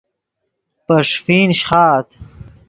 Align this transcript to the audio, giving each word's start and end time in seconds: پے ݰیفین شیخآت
پے 0.85 0.97
ݰیفین 1.09 1.49
شیخآت 1.59 2.07